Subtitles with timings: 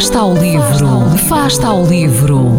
[0.00, 2.52] Fasta ao livro, Fasta ao livro.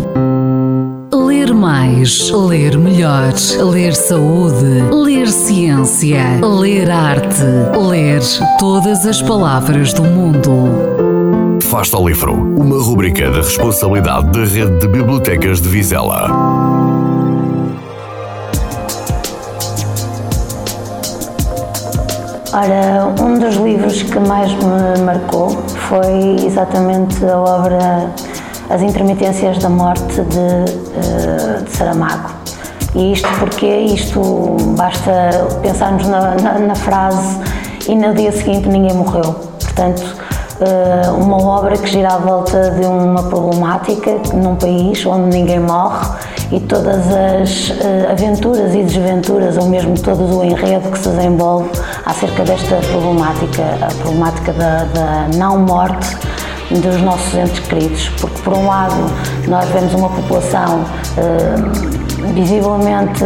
[1.12, 3.34] Ler mais, ler melhor,
[3.72, 7.42] ler saúde, ler ciência, ler arte,
[7.90, 8.22] ler
[8.60, 11.60] todas as palavras do mundo.
[11.62, 16.30] Fasta ao livro, uma rubrica da responsabilidade da Rede de Bibliotecas de Vizela.
[22.54, 25.58] Ora, um dos livros que mais me marcou
[25.92, 28.10] foi exatamente a obra
[28.70, 32.32] As Intermitências da Morte de, eh, de Saramago.
[32.96, 35.12] E isto porque isto basta
[35.62, 37.42] pensarmos na, na, na frase
[37.90, 39.34] e no dia seguinte ninguém morreu.
[39.60, 40.16] Portanto,
[41.18, 46.08] uma obra que gira à volta de uma problemática num país onde ninguém morre
[46.52, 51.70] e todas as uh, aventuras e desventuras, ou mesmo todo o enredo que se desenvolve
[52.06, 56.18] acerca desta problemática, a problemática da, da não morte
[56.70, 58.96] dos nossos entes queridos, porque por um lado
[59.48, 63.24] nós vemos uma população uh, visivelmente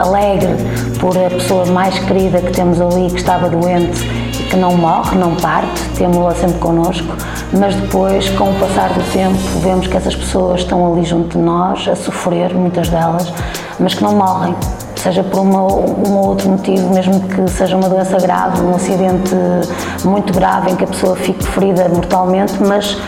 [0.00, 0.54] alegre
[1.00, 4.04] por a pessoa mais querida que temos ali que estava doente
[4.46, 7.14] que não morre, não parte, temos-la sempre connosco,
[7.52, 11.44] mas depois, com o passar do tempo, vemos que essas pessoas estão ali junto de
[11.44, 13.32] nós, a sofrer, muitas delas,
[13.78, 14.54] mas que não morrem,
[14.96, 19.34] seja por uma, um ou outro motivo, mesmo que seja uma doença grave, um acidente
[20.04, 22.98] muito grave em que a pessoa fique ferida mortalmente, mas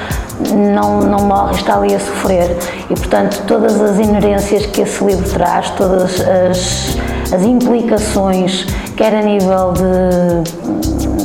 [0.54, 2.56] não, não morre, está ali a sofrer.
[2.88, 6.96] E, portanto, todas as inerências que esse livro traz, todas as,
[7.32, 8.66] as implicações,
[8.96, 11.17] quer a nível de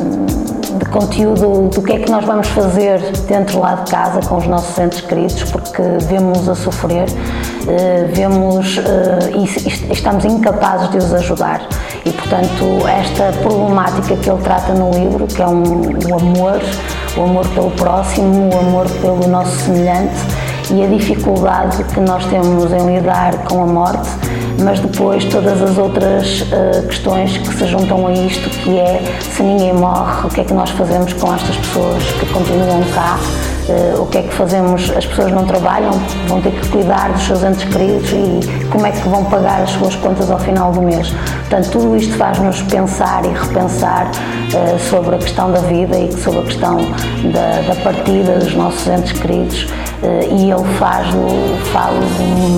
[0.93, 4.77] conteúdo do que é que nós vamos fazer dentro lá de casa com os nossos
[4.77, 7.07] entes queridos, porque vemos a sofrer,
[7.67, 11.67] eh, vemos eh, e estamos incapazes de os ajudar.
[12.05, 16.61] E, portanto, esta problemática que ele trata no livro, que é um, o amor,
[17.17, 22.71] o amor pelo próximo, o amor pelo nosso semelhante e a dificuldade que nós temos
[22.71, 24.09] em lidar com a morte,
[24.63, 29.43] mas depois todas as outras uh, questões que se juntam a isto, que é se
[29.43, 33.17] ninguém morre, o que é que nós fazemos com estas pessoas que continuam cá,
[33.99, 35.91] o que é que fazemos, as pessoas não trabalham,
[36.27, 39.71] vão ter que cuidar dos seus entes queridos e como é que vão pagar as
[39.71, 41.09] suas contas ao final do mês.
[41.09, 46.39] Portanto, tudo isto faz-nos pensar e repensar uh, sobre a questão da vida e sobre
[46.39, 46.77] a questão
[47.31, 49.67] da, da partida dos nossos entes queridos
[50.29, 51.99] e ele faz-o, falo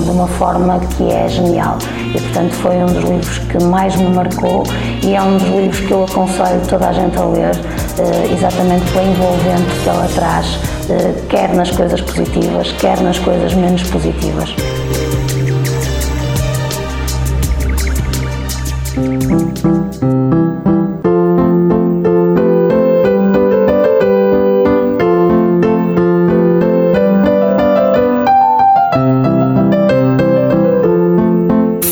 [0.02, 1.78] de uma forma que é genial
[2.14, 4.64] e portanto foi um dos livros que mais me marcou
[5.02, 7.85] e é um dos livros que eu aconselho toda a gente a ler, eh,
[8.32, 10.58] exatamente pela envolvente que ela traz,
[10.90, 14.54] eh, quer nas coisas positivas, quer nas coisas menos positivas.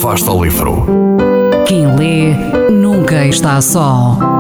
[0.01, 0.87] Fasta ao livro.
[1.67, 2.35] Quem lê
[2.71, 4.34] nunca está só.